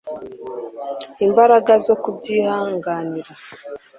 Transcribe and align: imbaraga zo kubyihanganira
imbaraga 1.25 1.73
zo 1.85 1.95
kubyihanganira 2.01 3.31